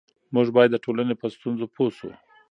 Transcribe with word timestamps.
موږ 0.33 0.47
باید 0.55 0.71
د 0.73 0.77
ټولنې 0.85 1.13
په 1.21 1.27
ستونزو 1.35 1.65
پوه 1.75 1.89
سو. 1.97 2.09